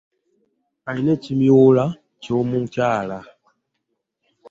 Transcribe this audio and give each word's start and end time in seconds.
Alina 0.89 1.11
ekimyula 1.17 1.85
kyo 2.21 2.37
mukyala 2.49 3.17